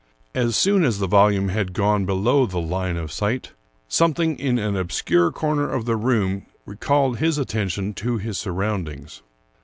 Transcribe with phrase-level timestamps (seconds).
[0.33, 3.51] As soon as the vol ume had gone below the line of sight,
[3.87, 9.21] something in an obscure corner of the room recalled his attention to his surroundings.